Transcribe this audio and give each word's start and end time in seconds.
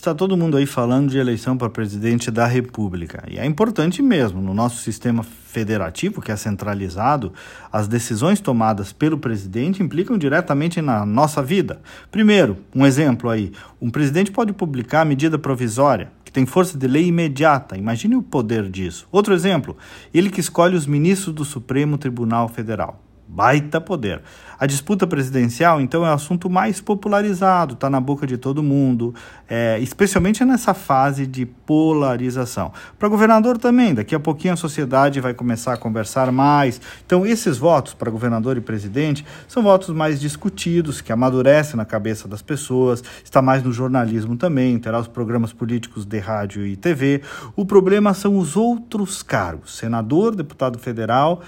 Está 0.00 0.14
todo 0.14 0.34
mundo 0.34 0.56
aí 0.56 0.64
falando 0.64 1.10
de 1.10 1.18
eleição 1.18 1.58
para 1.58 1.68
presidente 1.68 2.30
da 2.30 2.46
República. 2.46 3.22
E 3.30 3.38
é 3.38 3.44
importante 3.44 4.00
mesmo, 4.00 4.40
no 4.40 4.54
nosso 4.54 4.78
sistema 4.78 5.22
federativo, 5.22 6.22
que 6.22 6.32
é 6.32 6.36
centralizado, 6.36 7.34
as 7.70 7.86
decisões 7.86 8.40
tomadas 8.40 8.94
pelo 8.94 9.18
presidente 9.18 9.82
implicam 9.82 10.16
diretamente 10.16 10.80
na 10.80 11.04
nossa 11.04 11.42
vida. 11.42 11.82
Primeiro, 12.10 12.56
um 12.74 12.86
exemplo 12.86 13.28
aí: 13.28 13.52
um 13.78 13.90
presidente 13.90 14.30
pode 14.30 14.54
publicar 14.54 15.04
medida 15.04 15.38
provisória 15.38 16.10
que 16.24 16.32
tem 16.32 16.46
força 16.46 16.78
de 16.78 16.88
lei 16.88 17.04
imediata. 17.04 17.76
Imagine 17.76 18.16
o 18.16 18.22
poder 18.22 18.70
disso. 18.70 19.06
Outro 19.12 19.34
exemplo, 19.34 19.76
ele 20.14 20.30
que 20.30 20.40
escolhe 20.40 20.76
os 20.76 20.86
ministros 20.86 21.34
do 21.34 21.44
Supremo 21.44 21.98
Tribunal 21.98 22.48
Federal 22.48 23.02
baita 23.32 23.80
poder. 23.80 24.20
A 24.58 24.66
disputa 24.66 25.06
presidencial, 25.06 25.80
então, 25.80 26.04
é 26.04 26.10
o 26.10 26.12
assunto 26.12 26.50
mais 26.50 26.80
popularizado, 26.80 27.74
está 27.74 27.88
na 27.88 27.98
boca 27.98 28.26
de 28.26 28.36
todo 28.36 28.62
mundo, 28.62 29.14
é, 29.48 29.78
especialmente 29.78 30.44
nessa 30.44 30.74
fase 30.74 31.26
de 31.26 31.46
polarização. 31.46 32.70
Para 32.98 33.08
governador 33.08 33.56
também, 33.56 33.94
daqui 33.94 34.14
a 34.14 34.20
pouquinho 34.20 34.52
a 34.52 34.56
sociedade 34.56 35.18
vai 35.18 35.32
começar 35.32 35.72
a 35.72 35.76
conversar 35.78 36.30
mais. 36.30 36.78
Então, 37.06 37.24
esses 37.24 37.56
votos 37.56 37.94
para 37.94 38.10
governador 38.10 38.58
e 38.58 38.60
presidente 38.60 39.24
são 39.48 39.62
votos 39.62 39.88
mais 39.94 40.20
discutidos, 40.20 41.00
que 41.00 41.12
amadurecem 41.12 41.76
na 41.76 41.86
cabeça 41.86 42.28
das 42.28 42.42
pessoas, 42.42 43.02
está 43.24 43.40
mais 43.40 43.62
no 43.62 43.72
jornalismo 43.72 44.36
também, 44.36 44.78
terá 44.78 44.98
os 44.98 45.08
programas 45.08 45.54
políticos 45.54 46.04
de 46.04 46.18
rádio 46.18 46.66
e 46.66 46.76
TV. 46.76 47.22
O 47.56 47.64
problema 47.64 48.12
são 48.12 48.36
os 48.36 48.56
outros 48.56 49.22
cargos: 49.22 49.78
senador, 49.78 50.34
deputado 50.34 50.78
federal 50.78 51.40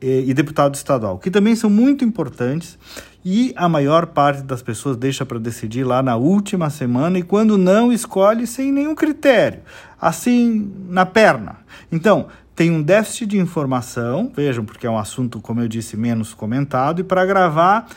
e 0.00 0.32
deputado 0.32 0.74
estadual, 0.74 1.18
que 1.18 1.30
também 1.30 1.56
são 1.56 1.68
muito 1.68 2.04
importantes 2.04 2.78
e 3.24 3.52
a 3.56 3.68
maior 3.68 4.06
parte 4.06 4.42
das 4.42 4.62
pessoas 4.62 4.96
deixa 4.96 5.26
para 5.26 5.38
decidir 5.38 5.84
lá 5.84 6.02
na 6.02 6.16
última 6.16 6.70
semana 6.70 7.18
e 7.18 7.22
quando 7.22 7.58
não 7.58 7.92
escolhe 7.92 8.46
sem 8.46 8.70
nenhum 8.72 8.94
critério, 8.94 9.60
assim 10.00 10.72
na 10.88 11.04
perna. 11.04 11.56
Então, 11.90 12.28
tem 12.54 12.70
um 12.70 12.82
déficit 12.82 13.26
de 13.26 13.38
informação, 13.38 14.32
vejam, 14.34 14.64
porque 14.64 14.86
é 14.86 14.90
um 14.90 14.98
assunto, 14.98 15.40
como 15.40 15.60
eu 15.60 15.68
disse, 15.68 15.96
menos 15.96 16.34
comentado, 16.34 17.00
e 17.00 17.04
para 17.04 17.24
gravar, 17.26 17.88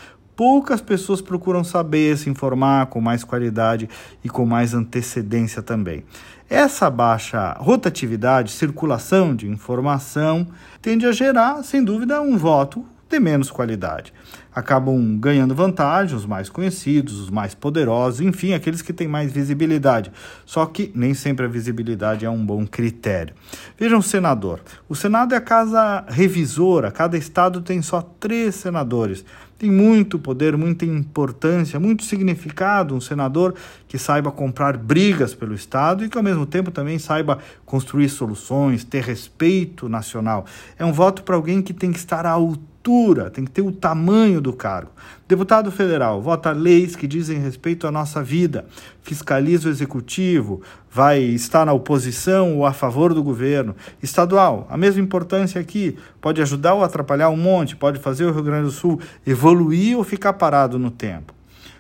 poucas 0.42 0.82
pessoas 0.82 1.22
procuram 1.22 1.64
saber, 1.64 2.18
se 2.18 2.28
informar 2.28 2.88
com 2.88 3.00
mais 3.00 3.24
qualidade 3.24 3.88
e 4.24 4.28
com 4.28 4.44
mais 4.44 4.74
antecedência 4.74 5.62
também. 5.62 6.04
Essa 6.50 6.90
baixa 6.90 7.56
rotatividade, 7.60 8.52
circulação 8.52 9.36
de 9.36 9.48
informação, 9.48 10.48
tende 10.82 11.06
a 11.06 11.12
gerar, 11.12 11.64
sem 11.64 11.84
dúvida, 11.84 12.20
um 12.24 12.40
voto 12.40 12.84
de 13.12 13.20
menos 13.20 13.52
qualidade. 13.52 14.14
Acabam 14.54 15.18
ganhando 15.18 15.54
vantagem 15.54 16.16
os 16.16 16.26
mais 16.26 16.50
conhecidos, 16.50 17.20
os 17.20 17.30
mais 17.30 17.54
poderosos, 17.54 18.22
enfim, 18.22 18.54
aqueles 18.54 18.82
que 18.82 18.92
têm 18.92 19.08
mais 19.08 19.32
visibilidade. 19.32 20.12
Só 20.46 20.66
que 20.66 20.92
nem 20.96 21.14
sempre 21.14 21.46
a 21.46 21.50
visibilidade 21.50 22.26
é 22.26 22.30
um 22.30 22.46
bom 22.46 22.66
critério. 22.66 23.36
Vejam 23.78 24.02
senador. 24.02 24.62
O 24.90 24.96
Senado 24.96 25.34
é 25.34 25.38
a 25.38 25.42
casa 25.42 26.04
revisora, 26.08 26.92
cada 26.92 27.18
estado 27.18 27.62
tem 27.62 27.82
só 27.82 28.02
três 28.02 28.56
senadores. 28.56 29.24
Tem 29.58 29.70
muito 29.70 30.18
poder, 30.18 30.58
muita 30.58 30.86
importância, 30.86 31.80
muito 31.80 32.04
significado 32.04 32.96
um 32.96 33.00
senador 33.00 33.54
que 33.88 33.96
saiba 33.96 34.32
comprar 34.32 34.76
brigas 34.76 35.36
pelo 35.36 35.54
Estado 35.54 36.04
e 36.04 36.10
que, 36.10 36.18
ao 36.18 36.24
mesmo 36.24 36.48
tempo, 36.48 36.72
também 36.72 36.98
saiba 36.98 37.38
construir 37.64 38.10
soluções, 38.10 38.84
ter 38.84 39.04
respeito 39.04 39.88
nacional. 39.88 40.48
É 40.80 40.84
um 40.84 40.92
voto 40.92 41.22
para 41.22 41.36
alguém 41.36 41.62
que 41.62 41.76
tem 41.76 41.92
que 41.92 42.00
estar 42.00 42.26
à 42.26 42.32
altura 42.32 42.71
altura, 42.82 43.30
tem 43.30 43.46
que 43.46 43.52
ter 43.52 43.62
o 43.62 43.72
tamanho 43.72 44.42
do 44.42 44.52
cargo. 44.52 44.92
Deputado 45.28 45.72
federal 45.72 46.20
vota 46.20 46.52
leis 46.52 46.96
que 46.96 47.08
dizem 47.08 47.38
respeito 47.38 47.86
à 47.86 47.92
nossa 47.92 48.24
vida, 48.24 48.66
fiscaliza 49.04 49.70
o 49.70 49.72
executivo, 49.72 50.62
vai 50.90 51.20
estar 51.20 51.64
na 51.64 51.74
oposição 51.74 52.58
ou 52.58 52.66
a 52.66 52.74
favor 52.74 53.14
do 53.14 53.22
governo. 53.22 53.76
Estadual, 54.02 54.68
a 54.70 54.76
mesma 54.76 55.02
importância 55.02 55.62
aqui, 55.62 55.96
pode 56.20 56.42
ajudar 56.42 56.74
ou 56.74 56.84
atrapalhar 56.84 57.30
um 57.30 57.38
monte, 57.38 57.76
pode 57.76 58.00
fazer 58.00 58.26
o 58.26 58.32
Rio 58.32 58.44
Grande 58.44 58.66
do 58.66 58.72
Sul 58.72 59.00
evoluir 59.26 59.96
ou 59.96 60.04
ficar 60.04 60.34
parado 60.34 60.80
no 60.80 60.90
tempo. 60.90 61.34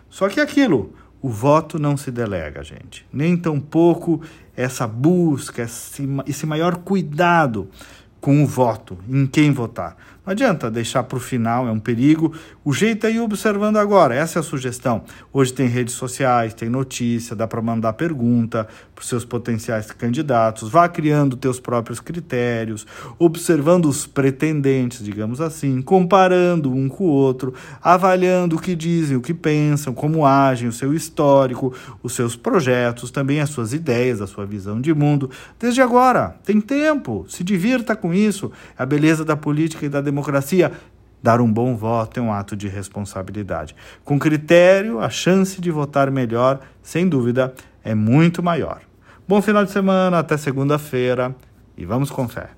Só 0.07 0.29
que 0.29 0.40
aquilo, 0.40 0.94
o 1.19 1.29
voto 1.29 1.79
não 1.79 1.97
se 1.97 2.11
delega, 2.11 2.63
gente. 2.63 3.06
Nem 3.11 3.35
tampouco 3.35 4.22
essa 4.56 4.85
busca, 4.85 5.63
esse 5.63 6.45
maior 6.45 6.78
cuidado 6.78 7.69
com 8.19 8.44
o 8.44 8.45
voto, 8.45 9.00
em 9.09 9.25
quem 9.25 9.51
votar. 9.51 9.97
Não 10.23 10.33
adianta 10.33 10.69
deixar 10.69 11.01
para 11.01 11.17
o 11.17 11.19
final, 11.19 11.67
é 11.67 11.71
um 11.71 11.79
perigo. 11.79 12.31
O 12.63 12.71
jeito 12.71 13.07
é 13.07 13.11
ir 13.11 13.19
observando 13.19 13.77
agora, 13.77 14.13
essa 14.13 14.37
é 14.37 14.39
a 14.39 14.43
sugestão. 14.43 15.03
Hoje 15.33 15.51
tem 15.51 15.67
redes 15.67 15.95
sociais, 15.95 16.53
tem 16.53 16.69
notícia, 16.69 17.35
dá 17.35 17.47
para 17.47 17.59
mandar 17.59 17.93
pergunta 17.93 18.67
para 18.93 19.01
os 19.01 19.09
seus 19.09 19.25
potenciais 19.25 19.87
candidatos, 19.87 20.69
vá 20.69 20.87
criando 20.87 21.35
teus 21.35 21.59
próprios 21.59 21.99
critérios, 21.99 22.85
observando 23.17 23.85
os 23.85 24.05
pretendentes, 24.05 25.03
digamos 25.03 25.41
assim, 25.41 25.81
comparando 25.81 26.71
um 26.71 26.87
com 26.87 27.05
o 27.05 27.07
outro, 27.07 27.55
avaliando 27.81 28.57
o 28.57 28.61
que 28.61 28.75
dizem, 28.75 29.17
o 29.17 29.21
que 29.21 29.33
pensam, 29.33 29.91
como 29.91 30.23
agem, 30.23 30.67
o 30.67 30.71
seu 30.73 30.93
histórico, 30.93 31.73
os 32.03 32.13
seus 32.13 32.35
projetos, 32.35 33.09
também 33.09 33.41
as 33.41 33.49
suas 33.49 33.73
ideias, 33.73 34.21
a 34.21 34.27
sua 34.27 34.45
visão 34.45 34.79
de 34.79 34.93
mundo. 34.93 35.31
Desde 35.59 35.81
agora, 35.81 36.35
tem 36.45 36.61
tempo, 36.61 37.25
se 37.27 37.43
divirta 37.43 37.95
com 37.95 38.13
isso. 38.13 38.51
A 38.77 38.85
beleza 38.85 39.25
da 39.25 39.35
política 39.35 39.87
e 39.87 39.89
da 39.89 40.10
democracia. 40.11 40.72
Dar 41.23 41.41
um 41.41 41.51
bom 41.51 41.75
voto 41.75 42.19
é 42.19 42.23
um 42.23 42.31
ato 42.31 42.55
de 42.55 42.67
responsabilidade. 42.67 43.75
Com 44.03 44.19
critério, 44.19 44.99
a 44.99 45.09
chance 45.09 45.59
de 45.59 45.72
votar 45.72 46.11
melhor, 46.11 46.59
sem 46.83 47.07
dúvida, 47.07 47.53
é 47.83 47.95
muito 47.95 48.44
maior. 48.44 48.81
Bom 49.27 49.41
final 49.41 49.63
de 49.63 49.72
semana, 49.72 50.19
até 50.19 50.38
segunda-feira 50.38 51.35
e 51.77 51.85
vamos 51.85 52.11
com 52.11 52.27
fé. 52.27 52.51